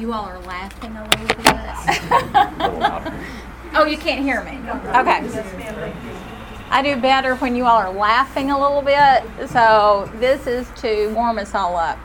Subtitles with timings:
[0.00, 1.36] You all are laughing a little bit.
[3.74, 4.52] oh, you can't hear me.
[4.70, 5.28] Okay.
[6.70, 9.22] I do better when you all are laughing a little bit.
[9.50, 11.98] So this is to warm us all up.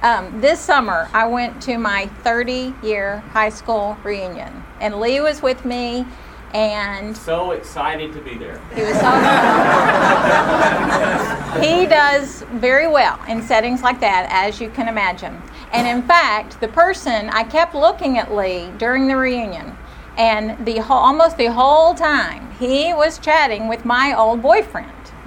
[0.00, 5.42] Um, this summer, I went to my 30 year high school reunion, and Lee was
[5.42, 6.06] with me.
[6.54, 8.62] And so excited to be there.
[8.74, 9.10] He was so
[11.60, 15.42] He does very well in settings like that, as you can imagine.
[15.72, 19.76] And in fact, the person I kept looking at Lee during the reunion,
[20.18, 24.92] and the whole, almost the whole time he was chatting with my old boyfriend.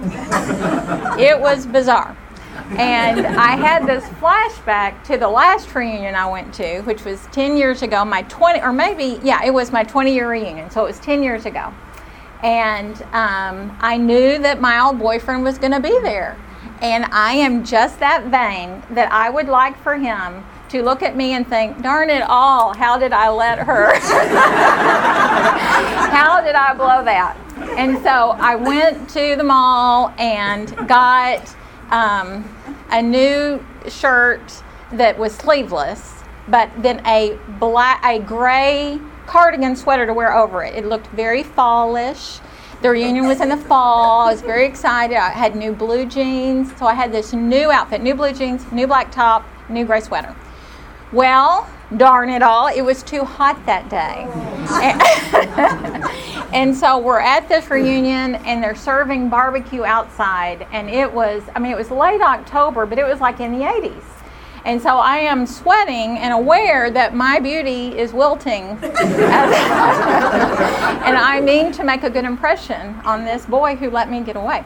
[1.18, 2.16] it was bizarre.
[2.78, 7.56] And I had this flashback to the last reunion I went to, which was 10
[7.56, 10.88] years ago, my 20, or maybe, yeah, it was my 20 year reunion, so it
[10.88, 11.72] was 10 years ago.
[12.42, 16.36] And um, I knew that my old boyfriend was going to be there.
[16.80, 21.16] And I am just that vain that I would like for him to look at
[21.16, 23.94] me and think, darn it all, how did I let her?
[26.10, 27.36] how did I blow that?
[27.78, 31.54] And so I went to the mall and got
[31.90, 32.44] um,
[32.90, 40.14] a new shirt that was sleeveless, but then a black, a gray cardigan sweater to
[40.14, 40.74] wear over it.
[40.74, 42.38] It looked very fallish.
[42.82, 44.28] The reunion was in the fall.
[44.28, 45.16] I was very excited.
[45.16, 46.76] I had new blue jeans.
[46.76, 50.36] So I had this new outfit new blue jeans, new black top, new gray sweater.
[51.12, 54.26] Well, darn it all, it was too hot that day.
[56.52, 60.66] And, so we're at this reunion and they're serving barbecue outside.
[60.72, 63.64] And it was, I mean, it was late October, but it was like in the
[63.64, 64.02] 80s.
[64.66, 68.62] And so I am sweating and aware that my beauty is wilting.
[68.82, 68.82] and
[71.16, 74.64] I mean to make a good impression on this boy who let me get away.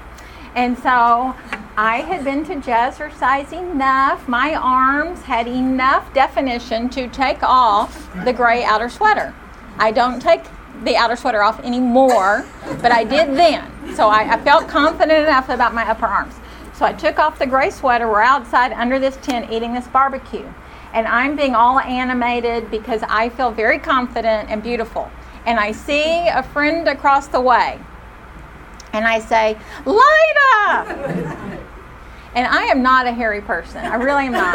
[0.54, 1.34] And so
[1.76, 4.26] I had been to jazzercise enough.
[4.26, 9.34] My arms had enough definition to take off the gray outer sweater.
[9.76, 10.44] I don't take
[10.82, 12.46] the outer sweater off anymore,
[12.80, 13.70] but I did then.
[13.94, 16.39] So I, I felt confident enough about my upper arms.
[16.80, 18.08] So I took off the gray sweater.
[18.08, 20.50] We're outside under this tent eating this barbecue.
[20.94, 25.10] And I'm being all animated because I feel very confident and beautiful.
[25.44, 27.78] And I see a friend across the way.
[28.94, 31.48] And I say, Lida!
[32.34, 33.84] And I am not a hairy person.
[33.84, 34.54] I really am not.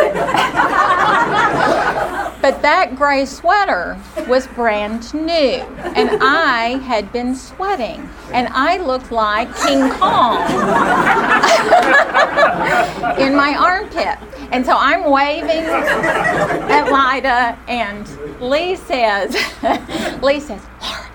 [2.42, 3.98] but that gray sweater
[4.30, 5.60] was brand new.
[5.96, 8.10] And I had been sweating.
[8.32, 10.38] And I looked like King Kong
[13.20, 14.18] in my armpit.
[14.52, 18.08] And so I'm waving at Lida, and
[18.40, 19.36] Lee says,
[20.22, 21.10] Lee says, Laura,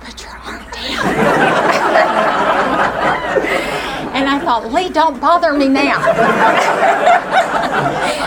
[0.00, 1.06] put your arm down.
[4.16, 5.98] And I thought, Lee, don't bother me now.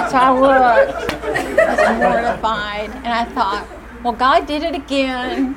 [0.09, 3.67] so I looked, I was mortified, and I thought,
[4.03, 5.55] well, God did it again.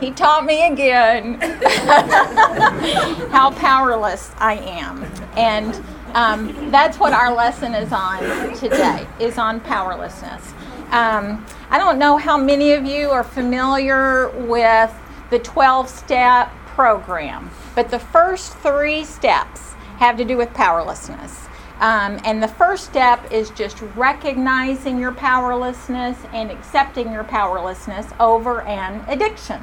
[0.00, 1.40] He taught me again
[3.30, 5.04] how powerless I am.
[5.38, 5.82] And
[6.14, 10.52] um, that's what our lesson is on today, is on powerlessness.
[10.90, 14.92] Um, I don't know how many of you are familiar with
[15.30, 21.46] the 12 step program, but the first three steps have to do with powerlessness.
[21.80, 28.62] Um, and the first step is just recognizing your powerlessness and accepting your powerlessness over
[28.62, 29.60] an addiction.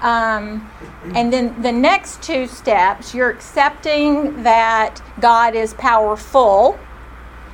[0.00, 0.70] Um,
[1.14, 6.78] and then the next two steps, you're accepting that God is powerful.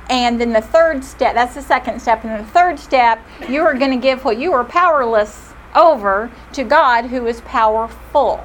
[0.09, 2.23] And then the third step, that's the second step.
[2.23, 6.63] And the third step, you are going to give what you are powerless over to
[6.63, 8.43] God who is powerful.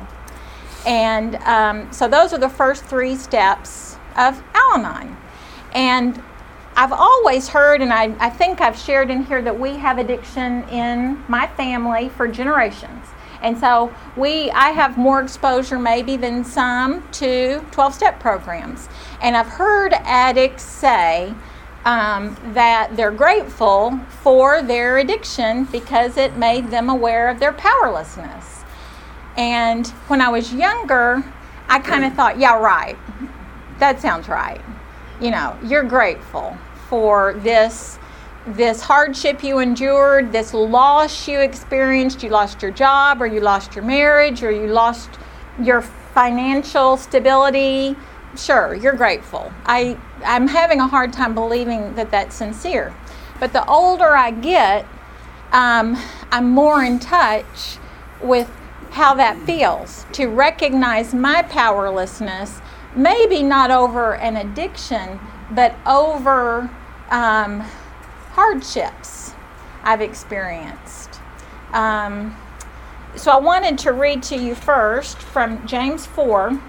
[0.87, 5.17] And um, so those are the first three steps of Al Anon.
[5.75, 6.23] And
[6.77, 10.63] I've always heard, and I, I think I've shared in here, that we have addiction
[10.69, 13.07] in my family for generations.
[13.43, 18.89] And so we, I have more exposure maybe than some to 12 step programs.
[19.21, 21.35] And I've heard addicts say
[21.85, 28.56] um, that they're grateful for their addiction because it made them aware of their powerlessness.
[29.37, 31.25] And when I was younger,
[31.69, 32.97] I kind of thought, yeah, right.
[33.79, 34.61] That sounds right.
[35.21, 36.57] You know, you're grateful
[36.89, 37.99] for this
[38.47, 43.75] this hardship you endured, this loss you experienced, you lost your job or you lost
[43.75, 45.11] your marriage or you lost
[45.61, 47.97] your financial stability.
[48.37, 49.53] Sure, you're grateful.
[49.65, 52.95] I I'm having a hard time believing that that's sincere.
[53.41, 54.87] But the older I get,
[55.53, 55.99] um,
[56.31, 57.79] I'm more in touch
[58.23, 58.51] with
[58.91, 62.61] how that feels to recognize my powerlessness,
[62.95, 66.71] maybe not over an addiction, but over
[67.11, 67.61] um,
[68.33, 69.33] hardships
[69.83, 71.21] I've experienced.
[71.73, 72.37] Um,
[73.17, 76.61] so I wanted to read to you first from James 4.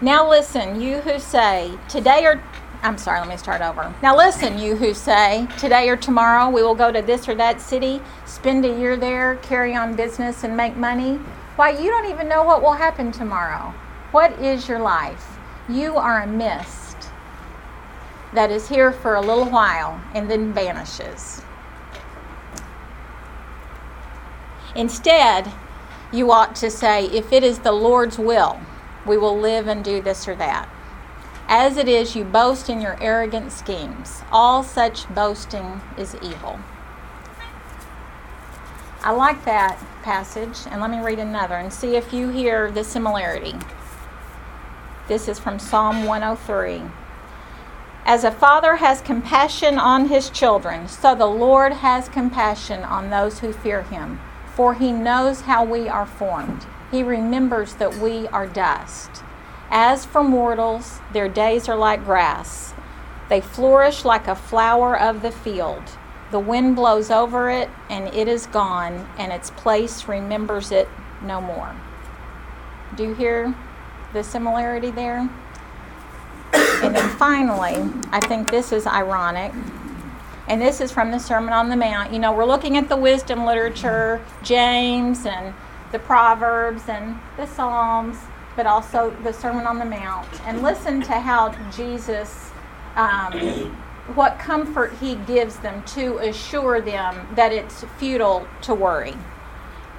[0.00, 2.42] Now listen, you who say, today or
[2.82, 3.94] I'm sorry, let me start over.
[4.02, 7.60] Now listen, you who say, today or tomorrow we will go to this or that
[7.60, 11.16] city, spend a year there, carry on business, and make money.
[11.56, 13.74] Why, you don't even know what will happen tomorrow.
[14.12, 15.38] What is your life?
[15.68, 16.96] You are a mist
[18.34, 21.42] that is here for a little while and then vanishes.
[24.74, 25.50] Instead,
[26.12, 28.60] you ought to say, if it is the Lord's will,
[29.06, 30.68] we will live and do this or that.
[31.48, 34.22] As it is, you boast in your arrogant schemes.
[34.32, 36.58] All such boasting is evil.
[39.02, 42.82] I like that passage, and let me read another and see if you hear the
[42.82, 43.54] similarity.
[45.06, 46.82] This is from Psalm 103.
[48.04, 53.38] As a father has compassion on his children, so the Lord has compassion on those
[53.38, 54.18] who fear him,
[54.56, 56.66] for he knows how we are formed.
[56.90, 59.22] He remembers that we are dust.
[59.70, 62.74] As for mortals, their days are like grass.
[63.28, 65.82] They flourish like a flower of the field.
[66.30, 70.88] The wind blows over it, and it is gone, and its place remembers it
[71.22, 71.74] no more.
[72.96, 73.54] Do you hear
[74.12, 75.28] the similarity there?
[76.52, 79.52] and then finally, I think this is ironic.
[80.48, 82.12] And this is from the Sermon on the Mount.
[82.12, 85.54] You know, we're looking at the wisdom literature, James and
[85.90, 88.16] the Proverbs and the Psalms,
[88.56, 90.28] but also the Sermon on the Mount.
[90.46, 92.50] And listen to how Jesus
[92.96, 93.76] um,
[94.14, 99.14] what comfort he gives them to assure them that it's futile to worry.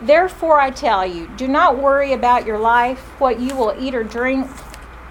[0.01, 4.03] Therefore, I tell you, do not worry about your life, what you will eat or
[4.03, 4.49] drink,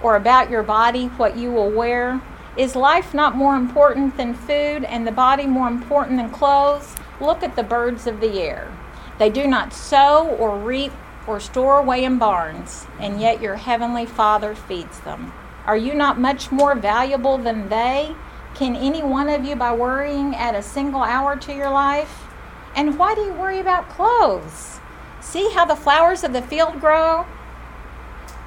[0.02, 2.20] or about your body, what you will wear.
[2.56, 6.94] Is life not more important than food, and the body more important than clothes?
[7.20, 8.72] Look at the birds of the air.
[9.18, 10.92] They do not sow or reap
[11.26, 15.32] or store away in barns, and yet your heavenly Father feeds them.
[15.66, 18.14] Are you not much more valuable than they?
[18.54, 22.26] Can any one of you, by worrying, add a single hour to your life?
[22.74, 24.80] And why do you worry about clothes?
[25.20, 27.26] See how the flowers of the field grow?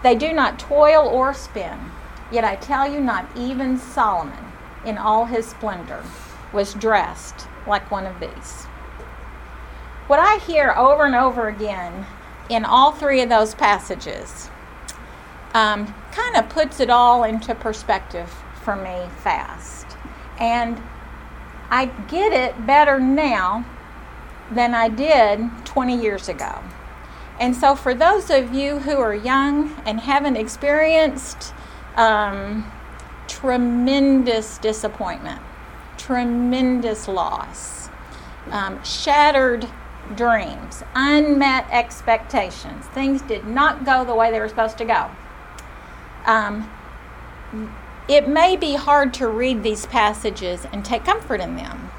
[0.02, 1.92] They do not toil or spin.
[2.32, 4.54] Yet I tell you, not even Solomon,
[4.86, 6.04] in all his splendor,
[6.54, 8.66] was dressed like one of these.
[10.08, 12.06] What I hear over and over again
[12.50, 14.50] in all three of those passages
[15.54, 18.30] um, kind of puts it all into perspective
[18.64, 19.98] for me fast.
[20.40, 20.82] And
[21.70, 23.66] I get it better now
[24.52, 26.60] than I did 20 years ago.
[27.40, 31.54] And so, for those of you who are young and haven't experienced
[31.96, 32.70] um,
[33.28, 35.42] tremendous disappointment,
[35.98, 37.90] tremendous loss,
[38.52, 39.70] um, shattered
[40.16, 45.10] dreams, unmet expectations, things did not go the way they were supposed to go.
[46.26, 46.70] Um,
[48.08, 51.92] it may be hard to read these passages and take comfort in them.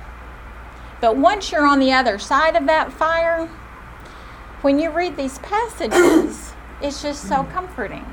[1.01, 3.47] But once you're on the other side of that fire,
[4.63, 6.53] when you read these passages,
[6.83, 8.07] it's just so comforting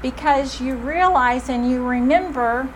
[0.00, 2.68] because you realize and you remember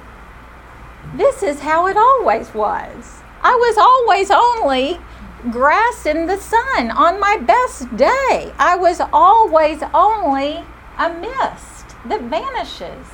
[1.15, 3.21] this is how it always was.
[3.43, 5.01] I was always only
[5.51, 8.53] grass in the sun on my best day.
[8.59, 10.65] I was always only
[10.99, 13.07] a mist that vanishes.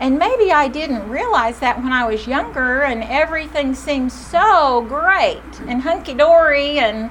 [0.00, 5.42] And maybe I didn't realize that when I was younger and everything seemed so great
[5.66, 7.10] and hunky dory, and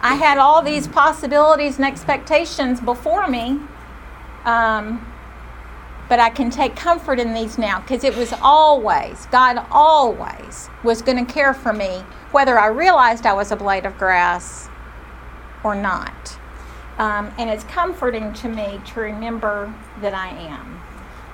[0.00, 3.58] I had all these possibilities and expectations before me.
[4.44, 5.06] Um,
[6.08, 11.00] but I can take comfort in these now because it was always, God always was
[11.00, 14.68] going to care for me, whether I realized I was a blade of grass
[15.62, 16.38] or not.
[16.98, 20.80] Um, and it's comforting to me to remember that I am.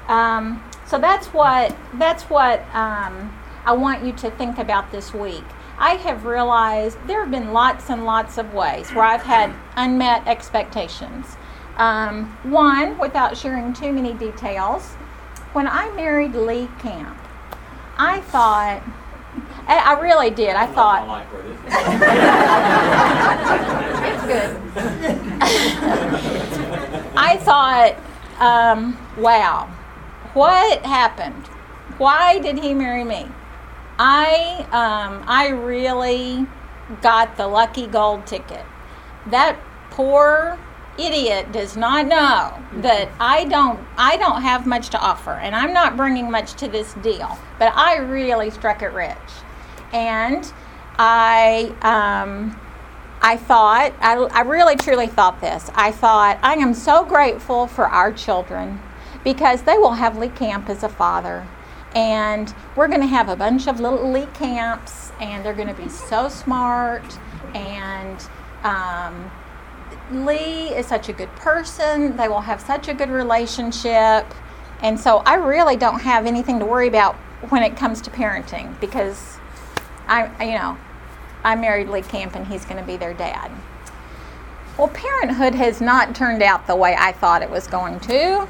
[0.08, 5.44] Um, so that's what that's what um, I want you to think about this week.
[5.78, 10.26] I have realized there have been lots and lots of ways where I've had unmet
[10.26, 11.36] expectations.
[11.76, 14.94] Um, one, without sharing too many details,
[15.52, 17.16] when I married Lee Camp,
[17.96, 18.82] I thought,
[19.76, 20.56] I really did.
[20.56, 21.06] I thought,
[24.08, 24.56] it's good.
[27.16, 27.96] I thought,
[28.38, 29.68] um, wow,
[30.34, 31.46] what happened?
[31.98, 33.26] Why did he marry me?
[33.98, 36.46] I um, I really
[37.02, 38.64] got the lucky gold ticket.
[39.26, 39.58] That
[39.90, 40.58] poor
[40.98, 45.72] idiot does not know that I don't I don't have much to offer and I'm
[45.72, 47.38] not bringing much to this deal.
[47.58, 49.16] But I really struck it rich,
[49.92, 50.52] and
[50.98, 52.58] I um,
[53.20, 55.70] I thought I, I really truly thought this.
[55.74, 58.80] I thought I am so grateful for our children
[59.24, 61.46] because they will have Lee Camp as a father.
[61.94, 65.74] And we're going to have a bunch of little Lee Camps, and they're going to
[65.74, 67.18] be so smart.
[67.54, 68.28] And
[68.62, 69.30] um,
[70.12, 72.16] Lee is such a good person.
[72.16, 74.26] They will have such a good relationship.
[74.80, 77.16] And so I really don't have anything to worry about
[77.50, 79.37] when it comes to parenting because
[80.08, 80.76] I, you know,
[81.44, 83.50] I married Lee Camp and he's going to be their dad.
[84.76, 88.48] Well, parenthood has not turned out the way I thought it was going to,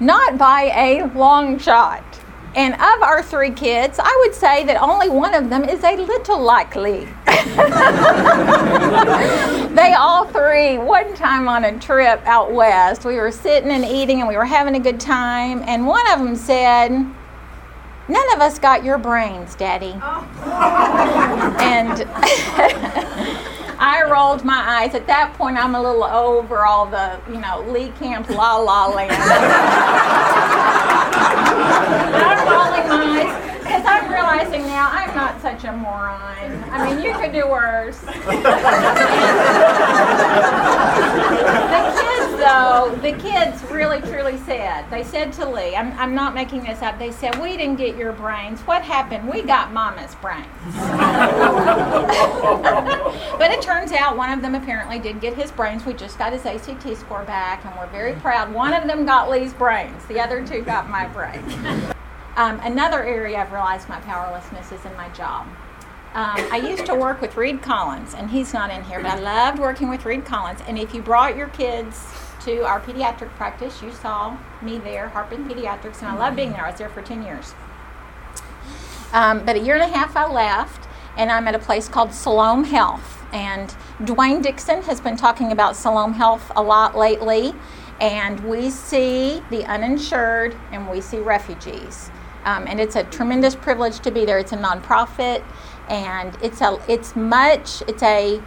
[0.00, 2.02] not by a long shot.
[2.54, 5.96] And of our three kids, I would say that only one of them is a
[5.96, 7.08] little like Lee.
[9.74, 14.20] they all three, one time on a trip out west, we were sitting and eating
[14.20, 16.90] and we were having a good time, and one of them said,
[18.08, 19.94] None of us got your brains, Daddy.
[20.02, 21.56] Oh.
[21.60, 22.02] and
[23.78, 24.94] I rolled my eyes.
[24.94, 28.86] At that point, I'm a little over all the, you know, Lee Camp La La
[28.88, 29.12] Land.
[32.14, 36.64] I'm rolling my eyes because I'm realizing now I'm not such a moron.
[36.70, 38.02] I mean, you could do worse.
[42.52, 46.82] kids, the kids really truly said, they said to Lee, I'm, I'm not making this
[46.82, 48.60] up, they said, We didn't get your brains.
[48.62, 49.28] What happened?
[49.28, 50.46] We got mama's brains.
[53.38, 55.84] but it turns out one of them apparently did get his brains.
[55.84, 58.52] We just got his ACT score back, and we're very proud.
[58.52, 61.54] One of them got Lee's brains, the other two got my brains.
[62.36, 65.46] Um, another area I've realized my powerlessness is in my job.
[66.14, 69.18] Um, I used to work with Reed Collins, and he's not in here, but I
[69.18, 70.60] loved working with Reed Collins.
[70.66, 72.12] And if you brought your kids
[72.44, 76.64] to our pediatric practice, you saw me there, Harpin Pediatrics, and I loved being there.
[76.64, 77.54] I was there for 10 years.
[79.12, 82.12] Um, but a year and a half I left, and I'm at a place called
[82.12, 83.24] Siloam Health.
[83.32, 87.54] And Dwayne Dixon has been talking about Siloam Health a lot lately,
[88.00, 92.10] and we see the uninsured and we see refugees.
[92.44, 94.38] Um, and it's a tremendous privilege to be there.
[94.38, 95.44] It's a nonprofit,
[95.88, 98.42] and it's a it's much it's a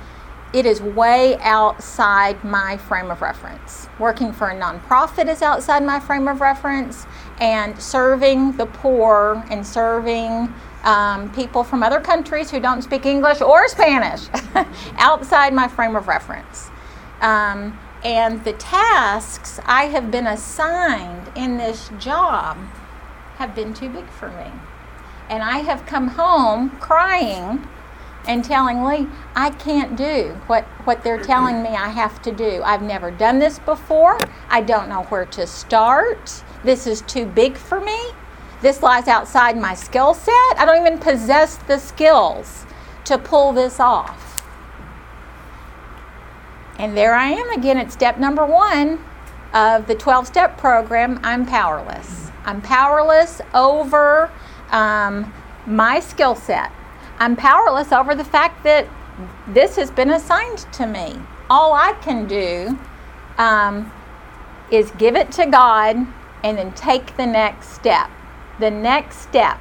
[0.55, 3.89] it is way outside my frame of reference.
[3.99, 7.05] Working for a nonprofit is outside my frame of reference,
[7.41, 10.53] and serving the poor and serving
[10.85, 14.27] um, people from other countries who don't speak English or Spanish
[14.97, 16.69] outside my frame of reference.
[17.19, 22.57] Um, and the tasks I have been assigned in this job
[23.35, 24.51] have been too big for me.
[25.27, 27.67] And I have come home crying
[28.27, 32.61] and telling Lee, I can't do what, what they're telling me I have to do.
[32.63, 34.17] I've never done this before.
[34.49, 36.43] I don't know where to start.
[36.63, 38.11] This is too big for me.
[38.61, 40.57] This lies outside my skill set.
[40.57, 42.65] I don't even possess the skills
[43.05, 44.25] to pull this off.
[46.77, 49.03] And there I am again at step number one
[49.53, 52.29] of the 12 step program I'm powerless.
[52.45, 54.29] I'm powerless over
[54.71, 55.33] um,
[55.65, 56.71] my skill set.
[57.19, 58.87] I'm powerless over the fact that
[59.47, 61.15] this has been assigned to me.
[61.49, 62.77] All I can do
[63.37, 63.91] um,
[64.71, 65.95] is give it to God
[66.43, 68.09] and then take the next step.
[68.59, 69.59] The next step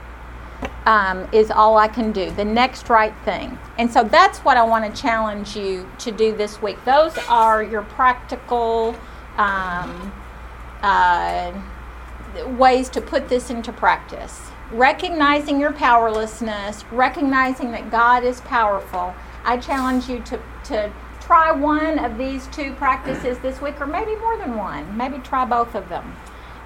[0.86, 3.58] um, is all I can do, the next right thing.
[3.78, 6.82] And so that's what I want to challenge you to do this week.
[6.84, 8.94] Those are your practical.
[9.36, 10.12] Um,
[10.82, 11.52] uh,
[12.58, 14.40] ways to put this into practice.
[14.70, 19.14] Recognizing your powerlessness, recognizing that God is powerful.
[19.44, 24.16] I challenge you to, to try one of these two practices this week, or maybe
[24.16, 24.96] more than one.
[24.96, 26.16] Maybe try both of them.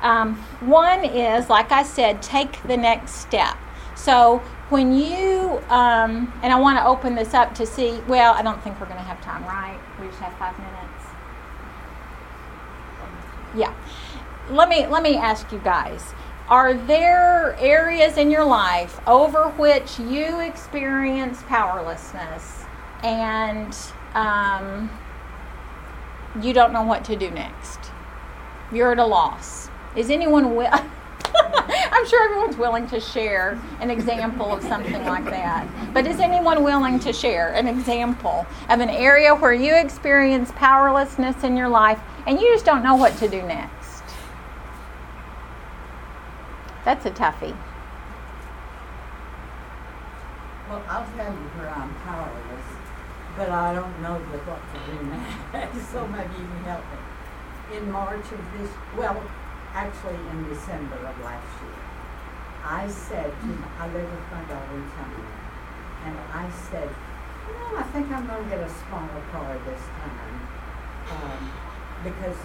[0.01, 3.57] Um, one is, like I said, take the next step.
[3.97, 8.43] So when you, um, and I want to open this up to see, well, I
[8.43, 9.79] don't think we're going to have time, right?
[10.01, 10.75] We just have five minutes.
[13.57, 13.75] Yeah
[14.51, 16.15] let me let me ask you guys
[16.49, 22.65] are there areas in your life over which you experience powerlessness
[23.03, 23.77] and
[24.15, 24.91] um,
[26.43, 27.79] you don't know what to do next?
[28.73, 29.69] You're at a loss.
[29.97, 30.57] Is anyone
[31.91, 36.63] i'm sure everyone's willing to share an example of something like that but is anyone
[36.63, 42.01] willing to share an example of an area where you experience powerlessness in your life
[42.27, 43.78] and you just don't know what to do next
[46.89, 47.55] that's a toughie.
[50.71, 52.69] Well, I'll tell you where I'm powerless.
[53.37, 55.69] but I don't know the, what to do now.
[55.93, 57.77] so maybe you can help me.
[57.77, 59.21] In March of this, well,
[59.77, 61.77] actually in December of last year,
[62.65, 63.49] I said to
[63.85, 65.29] I live with my daughter in town,
[66.09, 69.85] and I said, you know, I think I'm going to get a smaller car this
[70.01, 70.41] time
[71.13, 71.53] um,
[72.01, 72.41] because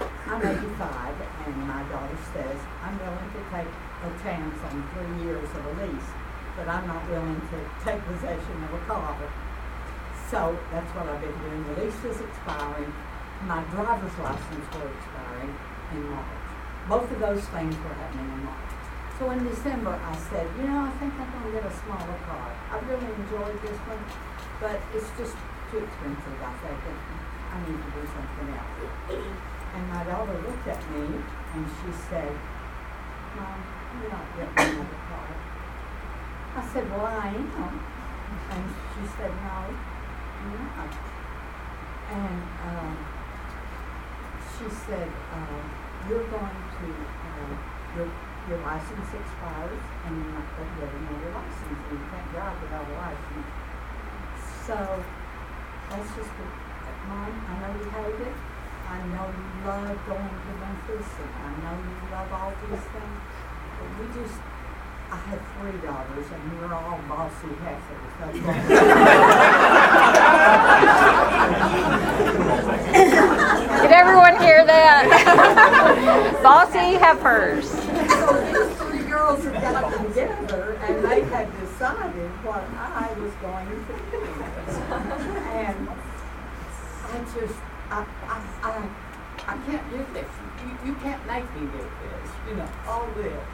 [0.00, 1.14] I'm 85,
[1.46, 5.72] and my daughter says I'm willing to take a chance on three years of a
[5.84, 6.10] lease,
[6.56, 9.14] but I'm not willing to take possession of a car.
[10.30, 11.62] So that's what I've been doing.
[11.74, 12.92] The lease is expiring.
[13.46, 15.54] My driver's license were expiring
[15.92, 16.42] in March.
[16.88, 18.70] Both of those things were happening in March.
[19.18, 22.18] So in December, I said, you know, I think I'm going to get a smaller
[22.26, 22.50] car.
[22.72, 24.02] I really enjoyed this one,
[24.58, 25.38] but it's just
[25.70, 26.82] too expensive, I think.
[27.54, 29.53] I need to do something else.
[29.74, 32.30] And my daughter looked at me and she said,
[33.34, 33.58] Mom,
[33.98, 35.28] you're not getting another car.
[36.54, 37.74] I said, Well, I am.
[38.54, 39.58] And she said, No,
[40.46, 40.94] you're not.
[42.06, 42.38] And
[42.70, 42.94] um,
[44.54, 45.58] she said, uh,
[46.06, 47.54] You're going to, uh,
[47.98, 48.06] your,
[48.46, 52.62] your license expires and you're not going to get another license and you can't drive
[52.62, 53.50] without a license.
[54.70, 54.78] So
[55.90, 56.30] that's just,
[57.10, 58.53] Mom, I know you hate it.
[58.88, 63.20] I know you love going to Memphis and I know you love all these things.
[63.78, 64.38] But we just,
[65.10, 68.12] I had three daughters and we were all bossy heifers.
[68.20, 68.38] That's
[73.82, 75.04] Did everyone hear that?
[76.42, 77.68] bossy heifers.
[77.68, 77.78] So
[78.44, 83.76] these three girls had got together and they had decided what I was going to
[84.10, 84.20] do.
[85.54, 87.58] And I just,
[87.90, 88.88] I, I, I,
[89.46, 90.28] I can't do this.
[90.64, 93.44] You, you can't make me do this, you know, all this.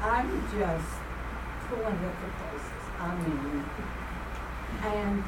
[0.00, 0.94] I'm just
[1.68, 2.84] pulling at the places.
[3.00, 3.64] I mean,
[4.82, 5.24] and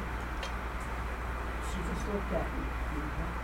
[1.67, 2.63] she just looked at me.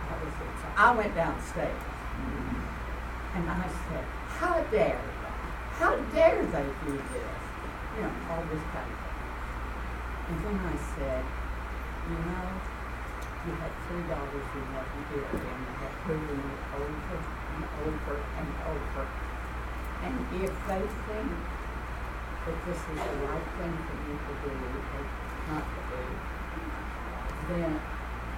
[0.08, 0.54] That was it.
[0.62, 1.82] So I went downstairs
[3.34, 4.04] and I said,
[4.40, 5.00] How dare?
[5.72, 7.38] How dare they do this?
[7.96, 9.18] You know, all this kind of thing.
[10.28, 11.24] And then I said,
[12.08, 12.77] You know,
[13.46, 17.14] you had three daughters love you dearly, and you have proven it over
[17.54, 19.04] and over and over.
[20.02, 21.30] And if they think
[22.46, 25.04] that this is the right thing for you to do or
[25.54, 26.02] not to do,
[27.48, 27.70] then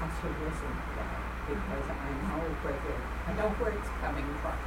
[0.00, 2.94] I should listen to that because I know where the,
[3.26, 4.58] I know where it's coming from.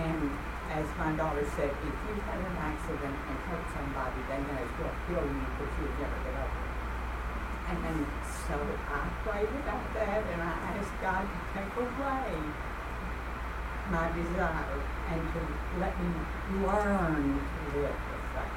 [0.00, 0.30] And
[0.72, 4.72] as my daughter said, if you had an accident and hurt somebody, they may as
[4.80, 6.63] well kill you, but you'll never get over it.
[7.68, 8.06] And then,
[8.46, 8.54] so
[8.88, 12.28] I prayed about that and I asked God to take away
[13.90, 15.40] my desire and to
[15.80, 16.08] let me
[16.64, 18.52] learn to live with that.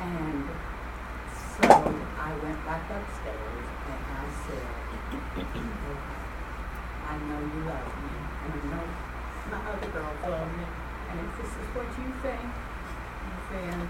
[0.00, 0.44] And
[1.56, 1.68] so
[2.20, 4.66] I went back upstairs and I said,
[7.08, 8.84] I know you love me and I know
[9.50, 10.64] my other girls love me.
[11.10, 12.50] And if this is what you think,
[13.52, 13.88] then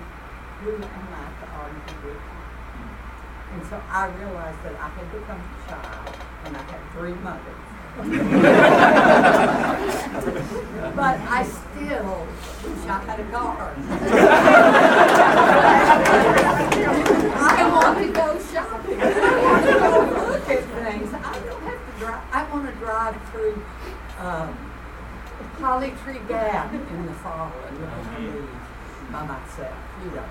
[0.63, 3.14] who am I to argue with you?
[3.55, 7.55] And so I realized that I had become a child and I had three mothers.
[10.97, 12.27] but I still
[12.65, 13.75] wish I had a car.
[17.39, 19.01] I want to go shopping.
[19.01, 19.03] I
[19.45, 19.91] want to go
[20.33, 21.15] look at things.
[21.15, 22.25] I don't have to drive.
[22.33, 23.63] I want to drive through
[24.19, 24.59] um,
[25.63, 27.87] Holly Tree Gap in the fall and the
[28.19, 28.51] leaves
[29.13, 29.79] by myself.
[30.03, 30.27] You know,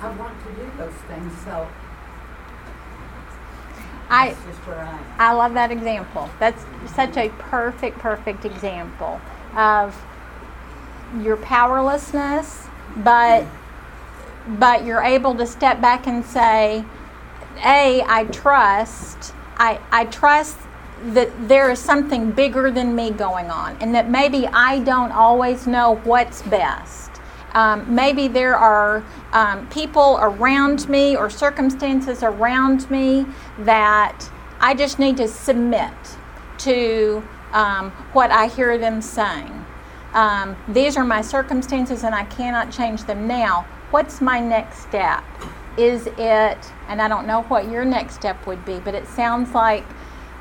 [0.00, 1.32] I want to do those things.
[1.44, 1.68] So
[4.08, 5.00] I that's just where I.
[5.18, 6.30] I love that example.
[6.38, 6.64] That's
[6.94, 9.20] such a perfect, perfect example
[9.56, 10.00] of
[11.20, 12.66] your powerlessness,
[12.96, 13.46] but
[14.46, 16.84] but you're able to step back and say,
[17.64, 19.34] A, I trust.
[19.56, 20.56] I, I trust
[21.02, 25.66] that there is something bigger than me going on, and that maybe I don't always
[25.66, 27.10] know what's best.
[27.56, 33.24] Um, maybe there are um, people around me or circumstances around me
[33.60, 35.94] that I just need to submit
[36.58, 39.64] to um, what I hear them saying.
[40.12, 43.62] Um, these are my circumstances and I cannot change them now.
[43.90, 45.24] What's my next step?
[45.78, 49.54] Is it, and I don't know what your next step would be, but it sounds
[49.54, 49.84] like,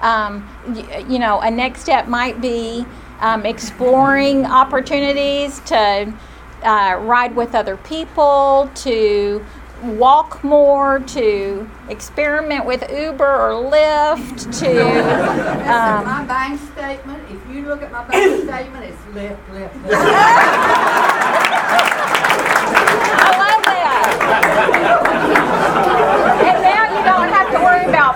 [0.01, 2.86] um, y- you know, a next step might be
[3.21, 6.13] um, exploring opportunities to
[6.63, 9.46] uh, ride with other people, to
[9.84, 15.46] walk more, to experiment with Uber or Lyft, to.
[15.65, 19.89] Um, my bank statement, if you look at my bank statement, it's Lyft, Lyft, Lyft.
[23.18, 24.06] I love that.
[26.46, 28.15] and now you don't have to worry about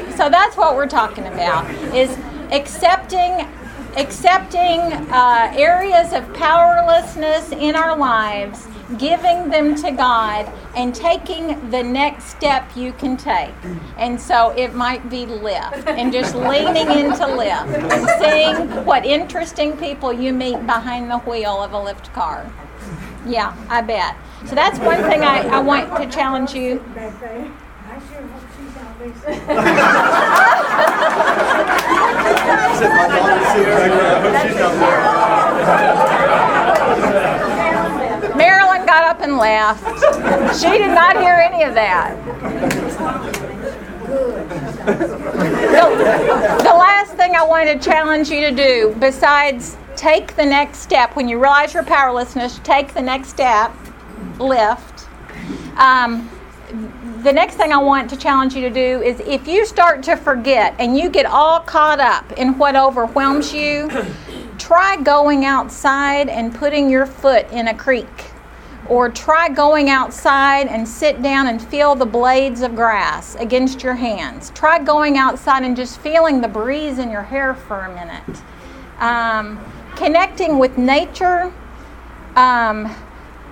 [0.00, 0.14] right.
[0.16, 2.16] So that's what we're talking about is
[2.50, 3.46] accepting
[3.96, 4.80] accepting
[5.10, 12.24] uh, areas of powerlessness in our lives, giving them to God, and taking the next
[12.24, 13.54] step you can take.
[13.96, 19.78] And so it might be Lyft and just leaning into Lyft and seeing what interesting
[19.78, 22.52] people you meet behind the wheel of a Lyft car.
[23.24, 24.14] Yeah, I bet.
[24.44, 26.80] So that's one thing I, I want to challenge you.
[26.94, 27.50] back there.
[27.88, 28.46] I sure hope
[29.06, 29.22] she's.
[32.76, 34.12] Said my daughter's sitting back there.
[34.12, 34.74] I hope she's not
[38.20, 38.36] there.
[38.36, 39.82] Marilyn got up and laughed.
[40.60, 42.16] She did not hear any of that.
[44.86, 45.88] The,
[46.62, 51.16] the last thing I wanted to challenge you to do, besides take the next step,
[51.16, 53.74] when you realize your powerlessness, take the next step,
[54.38, 55.08] lift.
[55.76, 56.28] Um,
[57.22, 60.16] the next thing I want to challenge you to do is if you start to
[60.16, 63.90] forget and you get all caught up in what overwhelms you,
[64.58, 68.06] try going outside and putting your foot in a creek.
[68.88, 73.94] Or try going outside and sit down and feel the blades of grass against your
[73.94, 74.50] hands.
[74.50, 78.42] Try going outside and just feeling the breeze in your hair for a minute.
[79.00, 79.58] Um,
[79.96, 81.52] connecting with nature
[82.36, 82.94] um,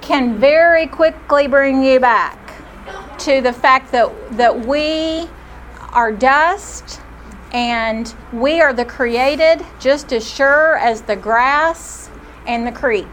[0.01, 2.44] can very quickly bring you back
[3.25, 5.27] to the fact that, that we
[5.95, 7.01] are dust
[7.53, 12.11] and we are the created just as sure as the grass
[12.47, 13.07] and the creek.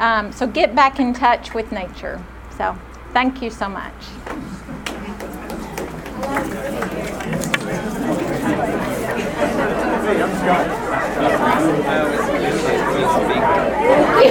[0.00, 2.20] Um, so get back in touch with nature.
[2.56, 2.76] So
[3.12, 3.94] thank you so much.
[14.18, 14.26] Hey.